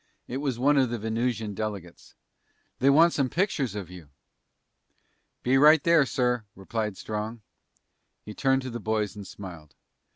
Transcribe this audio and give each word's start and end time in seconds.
It 0.27 0.37
was 0.37 0.57
one 0.57 0.79
of 0.79 0.89
the 0.89 0.97
Venusian 0.97 1.53
delegates. 1.53 2.15
"They 2.79 2.89
want 2.89 3.13
some 3.13 3.29
pictures 3.29 3.75
of 3.75 3.91
you!" 3.91 4.09
"Be 5.43 5.59
right 5.59 5.83
there, 5.83 6.07
sir," 6.07 6.43
replied 6.55 6.97
Strong. 6.97 7.41
He 8.25 8.33
turned 8.33 8.63
to 8.63 8.71
the 8.71 8.79
boys 8.79 9.15
and 9.15 9.27
smiled. 9.27 9.75